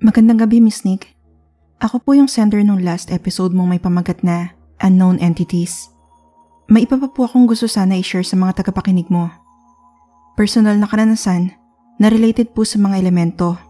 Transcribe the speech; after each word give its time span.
Magandang 0.00 0.40
gabi, 0.40 0.64
Miss 0.64 0.80
Nick. 0.88 1.12
Ako 1.76 2.00
po 2.00 2.16
yung 2.16 2.24
sender 2.24 2.64
nung 2.64 2.80
last 2.80 3.12
episode 3.12 3.52
mong 3.52 3.76
may 3.76 3.76
pamagat 3.76 4.24
na 4.24 4.56
Unknown 4.80 5.20
Entities. 5.20 5.92
May 6.72 6.88
iba 6.88 6.96
pa 6.96 7.04
po 7.12 7.28
akong 7.28 7.44
gusto 7.44 7.68
sana 7.68 8.00
i-share 8.00 8.24
sa 8.24 8.32
mga 8.32 8.64
tagapakinig 8.64 9.12
mo. 9.12 9.28
Personal 10.40 10.80
na 10.80 10.88
karanasan 10.88 11.52
na 12.00 12.08
related 12.08 12.56
po 12.56 12.64
sa 12.64 12.80
mga 12.80 12.96
elemento. 12.96 13.60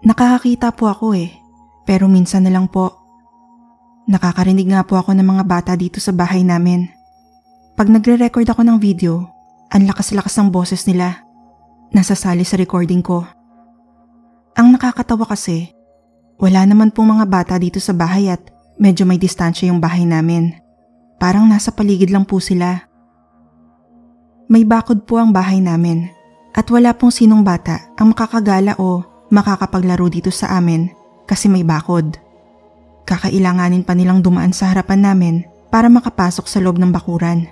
Nakakakita 0.00 0.72
po 0.72 0.88
ako 0.88 1.12
eh, 1.12 1.28
pero 1.84 2.08
minsan 2.08 2.48
na 2.48 2.56
lang 2.56 2.64
po. 2.64 2.96
Nakakarinig 4.08 4.72
nga 4.72 4.80
po 4.80 4.96
ako 4.96 5.12
ng 5.12 5.28
mga 5.28 5.44
bata 5.44 5.72
dito 5.76 6.00
sa 6.00 6.16
bahay 6.16 6.40
namin. 6.40 6.88
Pag 7.76 7.92
nagre-record 7.92 8.48
ako 8.48 8.64
ng 8.64 8.80
video, 8.80 9.28
ang 9.68 9.84
lakas-lakas 9.84 10.32
ng 10.40 10.48
boses 10.48 10.88
nila. 10.88 11.20
Nasasali 11.92 12.48
sa 12.48 12.56
recording 12.56 13.04
ko. 13.04 13.35
Ang 14.56 14.72
nakakatawa 14.72 15.28
kasi, 15.28 15.76
wala 16.40 16.64
naman 16.64 16.88
pong 16.88 17.12
mga 17.12 17.28
bata 17.28 17.54
dito 17.60 17.76
sa 17.76 17.92
bahay 17.92 18.32
at 18.32 18.40
medyo 18.80 19.04
may 19.04 19.20
distansya 19.20 19.68
yung 19.68 19.84
bahay 19.84 20.08
namin. 20.08 20.56
Parang 21.20 21.44
nasa 21.44 21.68
paligid 21.68 22.08
lang 22.08 22.24
po 22.24 22.40
sila. 22.40 22.88
May 24.48 24.64
bakod 24.64 25.04
po 25.04 25.20
ang 25.20 25.28
bahay 25.28 25.60
namin 25.60 26.08
at 26.56 26.64
wala 26.72 26.96
pong 26.96 27.12
sinong 27.12 27.44
bata 27.44 27.84
ang 28.00 28.16
makakagala 28.16 28.80
o 28.80 29.04
makakapaglaro 29.28 30.08
dito 30.08 30.32
sa 30.32 30.56
amin 30.56 30.88
kasi 31.28 31.52
may 31.52 31.60
bakod. 31.60 32.16
Kakailanganin 33.04 33.84
pa 33.84 33.92
nilang 33.92 34.24
dumaan 34.24 34.56
sa 34.56 34.72
harapan 34.72 35.04
namin 35.04 35.34
para 35.68 35.92
makapasok 35.92 36.48
sa 36.48 36.64
loob 36.64 36.80
ng 36.80 36.96
bakuran. 36.96 37.44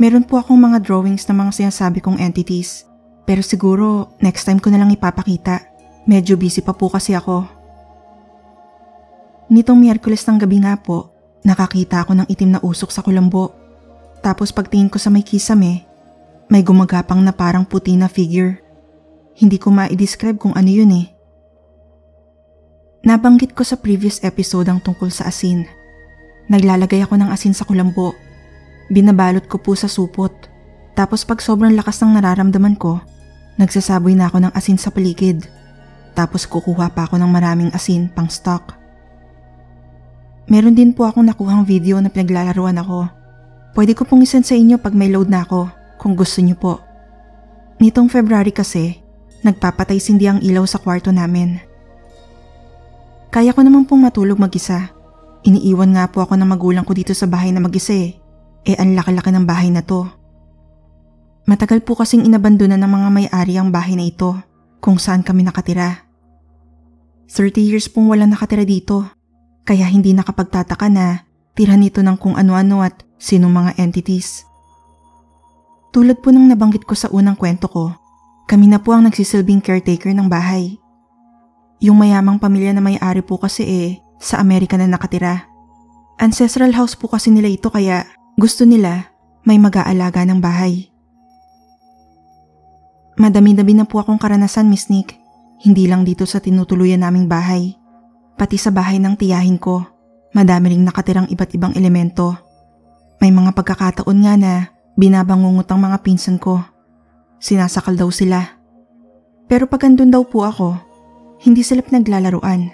Meron 0.00 0.24
po 0.24 0.40
akong 0.40 0.56
mga 0.56 0.80
drawings 0.88 1.28
ng 1.28 1.36
mga 1.36 1.52
sinasabi 1.52 2.00
kong 2.00 2.16
entities 2.16 2.87
pero 3.28 3.44
siguro 3.44 4.16
next 4.24 4.48
time 4.48 4.56
ko 4.56 4.72
na 4.72 4.80
lang 4.80 4.88
ipapakita. 4.88 5.68
Medyo 6.08 6.40
busy 6.40 6.64
pa 6.64 6.72
po 6.72 6.88
kasi 6.88 7.12
ako. 7.12 7.44
Nitong 9.52 9.76
Miyerkules 9.76 10.24
ng 10.24 10.40
gabi 10.40 10.64
nga 10.64 10.80
po, 10.80 11.12
nakakita 11.44 12.00
ako 12.00 12.16
ng 12.16 12.26
itim 12.32 12.56
na 12.56 12.60
usok 12.64 12.88
sa 12.88 13.04
kulambo. 13.04 13.52
Tapos 14.24 14.48
pagtingin 14.48 14.88
ko 14.88 14.96
sa 14.96 15.12
may 15.12 15.20
kisame, 15.20 15.84
may 16.48 16.64
gumagapang 16.64 17.20
na 17.20 17.36
parang 17.36 17.68
puti 17.68 18.00
na 18.00 18.08
figure. 18.08 18.64
Hindi 19.36 19.60
ko 19.60 19.76
ma-describe 19.76 20.40
kung 20.40 20.56
ano 20.56 20.72
yun 20.72 20.88
eh. 20.96 21.12
Nabanggit 23.04 23.52
ko 23.52 23.60
sa 23.60 23.76
previous 23.76 24.24
episode 24.24 24.72
ang 24.72 24.80
tungkol 24.80 25.12
sa 25.12 25.28
asin. 25.28 25.68
Naglalagay 26.48 27.04
ako 27.04 27.20
ng 27.20 27.28
asin 27.28 27.52
sa 27.52 27.68
kulambo. 27.68 28.16
Binabalot 28.88 29.44
ko 29.52 29.60
po 29.60 29.76
sa 29.76 29.84
supot. 29.84 30.32
Tapos 30.96 31.28
pag 31.28 31.44
sobrang 31.44 31.76
lakas 31.76 32.00
ng 32.00 32.16
nararamdaman 32.16 32.74
ko, 32.80 33.04
Nagsasaboy 33.58 34.14
na 34.14 34.30
ako 34.30 34.38
ng 34.46 34.52
asin 34.54 34.78
sa 34.78 34.94
paligid. 34.94 35.50
Tapos 36.14 36.46
kukuha 36.46 36.94
pa 36.94 37.10
ako 37.10 37.18
ng 37.18 37.30
maraming 37.30 37.70
asin 37.74 38.06
pang 38.06 38.30
stock. 38.30 38.78
Meron 40.48 40.72
din 40.78 40.96
po 40.96 41.04
akong 41.04 41.26
nakuhang 41.26 41.66
video 41.66 42.00
na 42.00 42.08
pinaglalaruan 42.08 42.78
ako. 42.80 43.10
Pwede 43.76 43.92
ko 43.92 44.08
pong 44.08 44.24
isend 44.24 44.48
sa 44.48 44.56
inyo 44.56 44.80
pag 44.80 44.96
may 44.96 45.12
load 45.12 45.28
na 45.28 45.44
ako 45.44 45.68
kung 46.00 46.16
gusto 46.16 46.40
niyo 46.40 46.56
po. 46.56 46.80
Nitong 47.78 48.08
February 48.08 48.50
kasi, 48.50 48.96
nagpapatay 49.44 50.00
sindi 50.00 50.26
ang 50.26 50.40
ilaw 50.40 50.64
sa 50.64 50.80
kwarto 50.80 51.12
namin. 51.12 51.60
Kaya 53.28 53.52
ko 53.52 53.60
naman 53.60 53.84
pong 53.84 54.08
matulog 54.08 54.40
mag-isa. 54.40 54.88
Iniiwan 55.44 55.94
nga 55.94 56.08
po 56.08 56.24
ako 56.24 56.34
ng 56.34 56.48
magulang 56.48 56.82
ko 56.82 56.96
dito 56.96 57.12
sa 57.12 57.28
bahay 57.28 57.52
na 57.52 57.60
mag-isa 57.60 57.94
eh. 57.94 58.16
Eh 58.64 58.74
ang 58.74 58.96
laki-laki 58.96 59.30
ng 59.30 59.46
bahay 59.46 59.68
na 59.68 59.84
to. 59.84 60.17
Matagal 61.48 61.80
po 61.80 61.96
kasing 61.96 62.28
inabandona 62.28 62.76
ng 62.76 62.90
mga 62.92 63.08
may-ari 63.08 63.56
ang 63.56 63.72
bahay 63.72 63.96
na 63.96 64.04
ito 64.04 64.36
kung 64.84 65.00
saan 65.00 65.24
kami 65.24 65.48
nakatira. 65.48 66.04
30 67.32 67.64
years 67.64 67.88
pong 67.88 68.12
wala 68.12 68.28
nakatira 68.28 68.68
dito 68.68 69.08
kaya 69.64 69.88
hindi 69.88 70.12
nakapagtataka 70.12 70.92
na 70.92 71.24
tira 71.56 71.72
nito 71.80 72.04
ng 72.04 72.20
kung 72.20 72.36
ano-ano 72.36 72.84
at 72.84 73.00
sinong 73.16 73.48
mga 73.48 73.80
entities. 73.80 74.44
Tulad 75.88 76.20
po 76.20 76.36
ng 76.36 76.52
nabanggit 76.52 76.84
ko 76.84 76.92
sa 76.92 77.08
unang 77.08 77.40
kwento 77.40 77.64
ko, 77.64 77.96
kami 78.44 78.68
na 78.68 78.76
po 78.76 78.92
ang 78.92 79.08
nagsisilbing 79.08 79.64
caretaker 79.64 80.12
ng 80.12 80.28
bahay. 80.28 80.76
Yung 81.80 81.96
mayamang 81.96 82.36
pamilya 82.36 82.76
na 82.76 82.84
may-ari 82.84 83.24
po 83.24 83.40
kasi 83.40 83.64
eh, 83.64 83.90
sa 84.20 84.36
Amerika 84.36 84.76
na 84.76 84.84
nakatira. 84.84 85.48
Ancestral 86.20 86.76
house 86.76 86.92
po 86.92 87.08
kasi 87.08 87.32
nila 87.32 87.48
ito 87.48 87.72
kaya 87.72 88.04
gusto 88.36 88.68
nila 88.68 89.16
may 89.48 89.56
mag-aalaga 89.56 90.28
ng 90.28 90.44
bahay. 90.44 90.92
Madami-dami 93.18 93.74
na 93.74 93.82
po 93.82 93.98
akong 93.98 94.16
karanasan, 94.16 94.70
Miss 94.70 94.86
Nick. 94.86 95.18
Hindi 95.58 95.90
lang 95.90 96.06
dito 96.06 96.22
sa 96.22 96.38
tinutuluyan 96.38 97.02
naming 97.02 97.26
bahay. 97.26 97.74
Pati 98.38 98.54
sa 98.54 98.70
bahay 98.70 99.02
ng 99.02 99.18
tiyahin 99.18 99.58
ko, 99.58 99.82
madami 100.30 100.70
ring 100.70 100.86
nakatirang 100.86 101.26
iba't 101.26 101.50
ibang 101.58 101.74
elemento. 101.74 102.38
May 103.18 103.34
mga 103.34 103.58
pagkakataon 103.58 104.18
nga 104.22 104.34
na 104.38 104.52
binabangungot 104.94 105.66
ang 105.66 105.82
mga 105.82 105.98
pinsan 106.06 106.38
ko. 106.38 106.62
Sinasakal 107.42 107.98
daw 107.98 108.06
sila. 108.14 108.38
Pero 109.50 109.66
pag 109.66 109.90
andun 109.90 110.14
daw 110.14 110.22
po 110.22 110.46
ako, 110.46 110.78
hindi 111.42 111.66
sila 111.66 111.82
naglalaruan. 111.82 112.70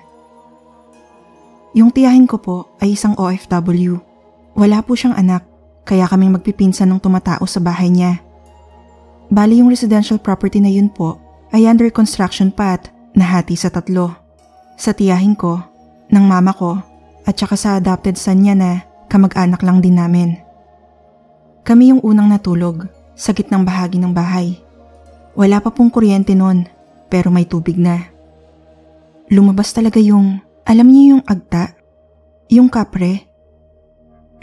Yung 1.72 1.88
tiyahin 1.88 2.28
ko 2.28 2.36
po 2.40 2.56
ay 2.84 2.96
isang 2.96 3.16
OFW. 3.16 3.96
Wala 4.56 4.84
po 4.84 4.92
siyang 4.92 5.16
anak, 5.16 5.48
kaya 5.88 6.04
kaming 6.04 6.36
magpipinsan 6.36 6.88
ng 6.92 7.00
tumatao 7.00 7.44
sa 7.48 7.60
bahay 7.64 7.88
niya. 7.88 8.23
Bali 9.32 9.60
yung 9.60 9.72
residential 9.72 10.20
property 10.20 10.60
na 10.60 10.68
yun 10.68 10.92
po 10.92 11.20
ay 11.54 11.64
under 11.70 11.88
construction 11.88 12.50
pa 12.50 12.76
at 12.76 12.90
nahati 13.14 13.54
sa 13.54 13.70
tatlo. 13.70 14.12
Sa 14.74 14.90
tiyahin 14.90 15.38
ko, 15.38 15.62
ng 16.10 16.24
mama 16.26 16.50
ko, 16.52 16.82
at 17.24 17.34
saka 17.38 17.56
sa 17.56 17.78
adopted 17.80 18.18
son 18.20 18.44
niya 18.44 18.54
na 18.58 18.70
kamag-anak 19.08 19.62
lang 19.64 19.80
din 19.80 19.96
namin. 19.96 20.36
Kami 21.64 21.94
yung 21.94 22.02
unang 22.04 22.28
natulog 22.28 22.84
sa 23.16 23.32
gitnang 23.32 23.64
bahagi 23.64 23.96
ng 23.96 24.12
bahay. 24.12 24.60
Wala 25.32 25.62
pa 25.64 25.72
pong 25.72 25.88
kuryente 25.88 26.36
noon 26.36 26.68
pero 27.08 27.32
may 27.32 27.48
tubig 27.48 27.80
na. 27.80 28.12
Lumabas 29.32 29.72
talaga 29.72 29.96
yung, 29.96 30.44
alam 30.68 30.86
niyo 30.90 31.16
yung 31.16 31.24
agta? 31.24 31.72
Yung 32.52 32.68
kapre? 32.68 33.24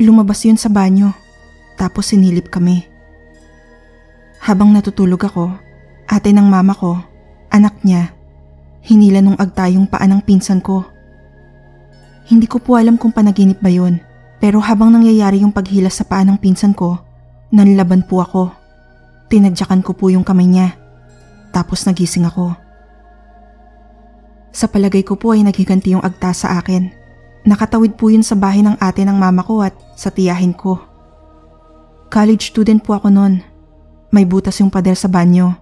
Lumabas 0.01 0.41
yun 0.41 0.57
sa 0.57 0.71
banyo 0.71 1.13
tapos 1.77 2.09
sinilip 2.09 2.49
kami. 2.49 2.90
Habang 4.41 4.73
natutulog 4.73 5.21
ako, 5.21 5.53
ate 6.09 6.33
ng 6.33 6.49
mama 6.49 6.73
ko, 6.73 6.97
anak 7.53 7.77
niya, 7.85 8.09
hinila 8.81 9.21
nung 9.21 9.37
agtayong 9.37 9.85
paa 9.85 10.09
ng 10.09 10.17
pinsan 10.25 10.65
ko. 10.65 10.81
Hindi 12.25 12.49
ko 12.49 12.57
po 12.57 12.73
alam 12.73 12.97
kung 12.97 13.13
panaginip 13.13 13.61
ba 13.61 13.69
yun, 13.69 14.01
pero 14.41 14.57
habang 14.57 14.89
nangyayari 14.89 15.45
yung 15.45 15.53
paghila 15.53 15.93
sa 15.93 16.09
paa 16.09 16.25
ng 16.25 16.41
pinsan 16.41 16.73
ko, 16.73 16.97
nanlaban 17.53 18.01
po 18.01 18.25
ako. 18.25 18.49
Tinadyakan 19.29 19.85
ko 19.85 19.93
po 19.93 20.09
yung 20.09 20.25
kamay 20.25 20.49
niya, 20.49 20.73
tapos 21.53 21.85
nagising 21.85 22.25
ako. 22.25 22.57
Sa 24.49 24.65
palagay 24.65 25.05
ko 25.05 25.21
po 25.21 25.37
ay 25.37 25.45
naghiganti 25.45 25.93
yung 25.93 26.01
agta 26.01 26.33
sa 26.33 26.57
akin. 26.57 26.89
Nakatawid 27.45 27.93
po 27.93 28.09
yun 28.09 28.25
sa 28.25 28.33
bahay 28.33 28.65
ng 28.65 28.73
ate 28.81 29.05
ng 29.05 29.15
mama 29.21 29.45
ko 29.45 29.61
at 29.61 29.77
sa 29.93 30.09
tiyahin 30.09 30.57
ko. 30.57 30.81
College 32.09 32.49
student 32.49 32.81
po 32.81 32.97
ako 32.97 33.13
noon 33.13 33.50
may 34.11 34.27
butas 34.27 34.59
yung 34.59 34.67
pader 34.67 34.99
sa 34.99 35.07
banyo. 35.07 35.55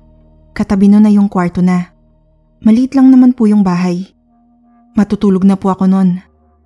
Katabi 0.57 0.89
nun 0.89 1.05
na 1.05 1.13
yung 1.13 1.29
kwarto 1.29 1.61
na. 1.61 1.93
Maliit 2.65 2.97
lang 2.97 3.13
naman 3.13 3.37
po 3.37 3.45
yung 3.45 3.61
bahay. 3.61 4.09
Matutulog 4.97 5.45
na 5.45 5.55
po 5.55 5.69
ako 5.69 5.85
nun. 5.85 6.19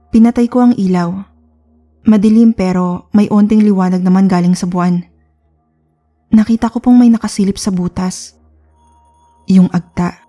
Pinatay 0.09 0.47
ko 0.47 0.63
ang 0.63 0.73
ilaw. 0.79 1.11
Madilim 2.07 2.55
pero 2.55 3.11
may 3.11 3.27
onting 3.27 3.61
liwanag 3.61 3.99
naman 3.99 4.31
galing 4.31 4.55
sa 4.55 4.65
buwan. 4.65 5.03
Nakita 6.33 6.71
ko 6.71 6.81
pong 6.81 6.97
may 6.97 7.11
nakasilip 7.11 7.59
sa 7.59 7.69
butas. 7.69 8.33
Yung 9.51 9.67
agta. 9.69 10.23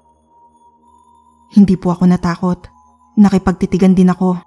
Hindi 1.55 1.79
po 1.79 1.95
ako 1.95 2.11
natakot. 2.11 2.67
Nakipagtitigan 3.15 3.95
din 3.95 4.11
ako. 4.11 4.43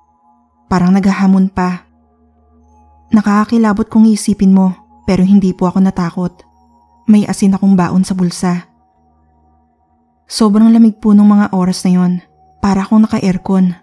Parang 0.67 0.91
naghahamon 0.91 1.47
pa. 1.49 1.87
Nakakakilabot 3.15 3.87
kung 3.87 4.03
isipin 4.03 4.51
mo 4.51 4.75
pero 5.07 5.23
hindi 5.23 5.55
po 5.55 5.71
ako 5.71 5.79
natakot. 5.79 6.46
May 7.07 7.23
asin 7.23 7.55
akong 7.55 7.79
baon 7.79 8.03
sa 8.03 8.11
bulsa. 8.11 8.67
Sobrang 10.27 10.67
lamig 10.75 10.99
po 10.99 11.15
nung 11.15 11.31
mga 11.31 11.55
oras 11.55 11.87
na 11.87 11.91
yon. 11.95 12.13
Para 12.59 12.83
akong 12.83 13.07
naka-aircon. 13.07 13.79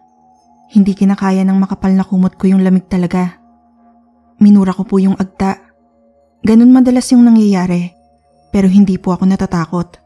Hindi 0.69 0.93
kinakaya 0.93 1.41
ng 1.49 1.57
makapal 1.57 1.97
na 1.97 2.05
kumot 2.05 2.37
ko 2.37 2.53
yung 2.53 2.61
lamig 2.61 2.85
talaga. 2.85 3.41
Minura 4.45 4.77
ko 4.77 4.85
po 4.85 5.01
yung 5.01 5.17
agta. 5.17 5.57
Ganun 6.45 6.69
madalas 6.69 7.09
yung 7.17 7.25
nangyayari. 7.25 7.97
Pero 8.53 8.69
hindi 8.69 9.01
po 9.01 9.17
ako 9.17 9.25
natatakot. 9.25 9.97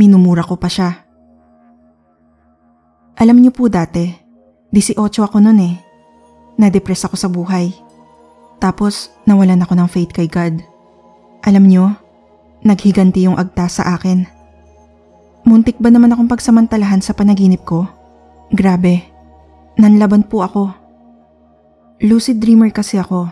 Minumura 0.00 0.40
ko 0.40 0.56
pa 0.56 0.72
siya. 0.72 1.04
Alam 3.20 3.44
niyo 3.44 3.52
po 3.52 3.68
dati, 3.68 4.08
18 4.74 4.98
ako 4.98 5.36
noon 5.38 5.60
eh. 5.62 5.74
Na-depress 6.58 7.06
ako 7.06 7.16
sa 7.20 7.28
buhay. 7.28 7.70
Tapos 8.58 9.12
nawalan 9.28 9.60
ako 9.60 9.76
ng 9.76 9.88
faith 9.92 10.16
kay 10.16 10.26
God. 10.26 10.64
Alam 11.44 11.68
niyo, 11.68 11.92
Naghiganti 12.64 13.28
yung 13.28 13.36
agta 13.36 13.68
sa 13.68 13.94
akin. 13.94 14.24
Muntik 15.44 15.76
ba 15.76 15.92
naman 15.92 16.08
akong 16.16 16.32
pagsamantalahan 16.32 17.04
sa 17.04 17.12
panaginip 17.12 17.60
ko? 17.68 17.84
Grabe, 18.48 19.04
nanlaban 19.76 20.24
po 20.24 20.40
ako. 20.40 20.72
Lucid 22.00 22.40
dreamer 22.40 22.72
kasi 22.72 22.96
ako. 22.96 23.28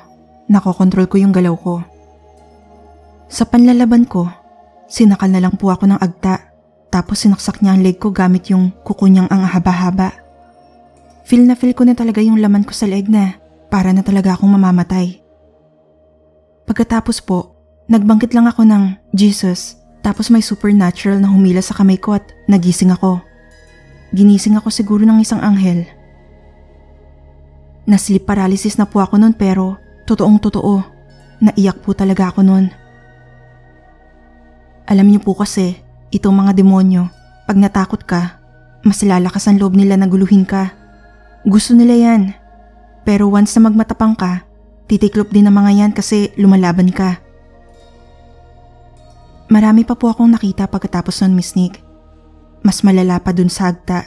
Nakokontrol 0.52 1.08
ko 1.08 1.17
yung 1.17 1.32
galaw 1.32 1.56
ko. 1.56 1.81
Sa 3.32 3.49
panlalaban 3.49 4.05
ko, 4.05 4.29
sinakal 4.84 5.32
na 5.32 5.40
lang 5.40 5.56
po 5.56 5.73
ako 5.73 5.88
ng 5.88 6.00
agta 6.00 6.52
tapos 6.93 7.25
sinaksak 7.25 7.64
niya 7.64 7.73
ang 7.73 7.81
leg 7.81 7.96
ko 7.96 8.12
gamit 8.12 8.52
yung 8.52 8.69
kuko 8.85 9.08
niyang 9.08 9.32
ang 9.32 9.49
haba-haba. 9.49 10.12
Feel 11.25 11.49
na 11.49 11.56
feel 11.56 11.73
ko 11.73 11.88
na 11.88 11.96
talaga 11.96 12.20
yung 12.20 12.37
laman 12.37 12.69
ko 12.69 12.76
sa 12.76 12.85
leg 12.85 13.08
na 13.08 13.40
para 13.73 13.96
na 13.96 14.05
talaga 14.05 14.37
akong 14.37 14.52
mamamatay. 14.52 15.25
Pagkatapos 16.69 17.25
po, 17.25 17.51
nagbangkit 17.92 18.32
lang 18.32 18.48
ako 18.48 18.64
ng 18.64 18.96
Jesus 19.12 19.76
tapos 20.00 20.32
may 20.32 20.40
supernatural 20.40 21.20
na 21.20 21.28
humila 21.28 21.60
sa 21.60 21.76
kamay 21.76 22.00
ko 22.00 22.16
at 22.16 22.24
nagising 22.48 22.88
ako. 22.88 23.20
Ginising 24.16 24.56
ako 24.56 24.72
siguro 24.72 25.04
ng 25.04 25.20
isang 25.20 25.44
anghel. 25.44 25.84
Naslip 27.84 28.24
paralysis 28.24 28.80
na 28.80 28.88
po 28.88 29.04
ako 29.04 29.20
noon 29.20 29.36
pero 29.36 29.76
totoong 30.08 30.40
totoo. 30.40 30.80
Naiyak 31.44 31.84
po 31.84 31.92
talaga 31.92 32.32
ako 32.32 32.40
noon. 32.40 32.72
Alam 34.88 35.06
niyo 35.12 35.20
po 35.22 35.36
kasi, 35.38 35.78
itong 36.10 36.34
mga 36.34 36.58
demonyo, 36.58 37.06
pag 37.46 37.58
natakot 37.58 38.02
ka, 38.02 38.42
mas 38.82 39.02
lalakas 39.02 39.46
ang 39.46 39.58
loob 39.58 39.78
nila 39.78 39.94
na 39.94 40.10
guluhin 40.10 40.42
ka. 40.42 40.74
Gusto 41.46 41.74
nila 41.74 41.94
yan. 41.94 42.22
Pero 43.02 43.30
once 43.30 43.54
na 43.58 43.70
magmatapang 43.70 44.14
ka, 44.14 44.46
titiklop 44.86 45.30
din 45.30 45.50
ang 45.50 45.58
mga 45.58 45.72
yan 45.74 45.92
kasi 45.94 46.30
lumalaban 46.38 46.90
ka. 46.90 47.18
Marami 49.52 49.84
pa 49.84 49.93
po 49.93 50.08
akong 50.08 50.32
nakita 50.32 50.64
pagkatapos 50.64 51.20
nun, 51.20 51.37
Miss 51.37 51.52
Nick. 51.52 51.84
Mas 52.64 52.81
malala 52.81 53.20
pa 53.20 53.37
dun 53.37 53.52
sa 53.52 53.69
agta. 53.69 54.00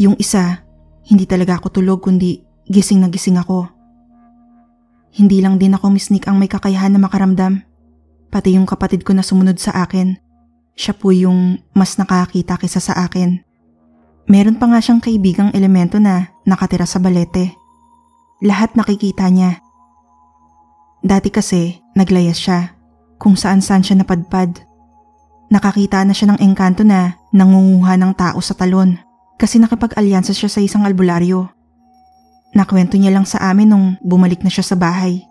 Yung 0.00 0.16
isa, 0.16 0.64
hindi 1.04 1.28
talaga 1.28 1.60
ako 1.60 1.76
tulog 1.76 2.00
kundi 2.00 2.40
gising 2.64 3.04
na 3.04 3.12
gising 3.12 3.36
ako. 3.36 3.68
Hindi 5.12 5.44
lang 5.44 5.60
din 5.60 5.76
ako, 5.76 5.92
Miss 5.92 6.08
Nick, 6.08 6.24
ang 6.24 6.40
may 6.40 6.48
kakayahan 6.48 6.88
na 6.96 7.00
makaramdam. 7.04 7.68
Pati 8.32 8.56
yung 8.56 8.64
kapatid 8.64 9.04
ko 9.04 9.12
na 9.12 9.20
sumunod 9.20 9.60
sa 9.60 9.76
akin. 9.84 10.16
Siya 10.72 10.96
po 10.96 11.12
yung 11.12 11.60
mas 11.76 12.00
nakakita 12.00 12.56
kisa 12.56 12.80
sa 12.80 12.96
akin. 13.04 13.44
Meron 14.24 14.56
pa 14.56 14.72
nga 14.72 14.80
siyang 14.80 15.04
kaibigang 15.04 15.52
elemento 15.52 16.00
na 16.00 16.32
nakatira 16.48 16.88
sa 16.88 16.96
balete. 16.96 17.52
Lahat 18.40 18.72
nakikita 18.72 19.28
niya. 19.28 19.60
Dati 21.04 21.28
kasi 21.28 21.76
naglayas 21.92 22.40
siya 22.40 22.75
kung 23.16 23.34
saan 23.34 23.64
saan 23.64 23.82
siya 23.84 24.00
napadpad. 24.00 24.62
Nakakita 25.52 26.02
na 26.02 26.12
siya 26.12 26.34
ng 26.34 26.42
engkanto 26.42 26.82
na 26.82 27.16
nangunguha 27.30 27.94
ng 27.96 28.12
tao 28.18 28.38
sa 28.42 28.52
talon 28.52 28.98
kasi 29.38 29.62
nakipag-alyansa 29.62 30.34
siya 30.34 30.50
sa 30.50 30.60
isang 30.60 30.82
albularyo. 30.82 31.46
Nakwento 32.56 32.96
niya 32.96 33.12
lang 33.14 33.28
sa 33.28 33.38
amin 33.52 33.68
nung 33.70 33.86
bumalik 34.02 34.42
na 34.42 34.50
siya 34.50 34.64
sa 34.64 34.74
bahay. 34.74 35.22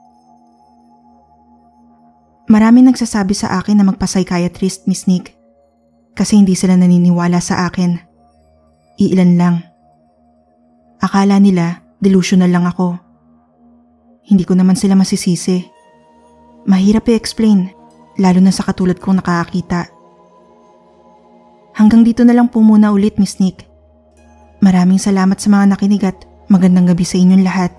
Marami 2.45 2.85
nagsasabi 2.85 3.33
sa 3.33 3.57
akin 3.57 3.81
na 3.81 3.85
magpa-psychiatrist, 3.89 4.85
Miss 4.85 5.09
Nick. 5.09 5.33
Kasi 6.13 6.37
hindi 6.37 6.53
sila 6.53 6.77
naniniwala 6.77 7.41
sa 7.41 7.65
akin 7.65 8.15
Iilan 8.95 9.35
lang. 9.35 9.55
Akala 11.03 11.35
nila 11.35 11.83
delusional 11.99 12.47
lang 12.47 12.63
ako. 12.63 12.95
Hindi 14.23 14.47
ko 14.47 14.55
naman 14.55 14.79
sila 14.79 14.95
masisisi. 14.95 15.67
Mahirap 16.65 17.05
i-explain, 17.13 17.69
lalo 18.17 18.41
na 18.41 18.49
sa 18.49 18.65
katulad 18.65 18.97
kong 18.97 19.21
nakakakita. 19.21 19.85
Hanggang 21.77 22.01
dito 22.01 22.25
na 22.25 22.33
lang 22.33 22.49
po 22.49 22.57
muna 22.65 22.89
ulit, 22.89 23.21
Miss 23.21 23.37
Nick. 23.37 23.69
Maraming 24.65 24.97
salamat 24.97 25.37
sa 25.37 25.53
mga 25.53 25.77
nakinig 25.77 26.01
at 26.01 26.17
magandang 26.49 26.89
gabi 26.89 27.05
sa 27.05 27.21
inyong 27.21 27.45
lahat. 27.45 27.73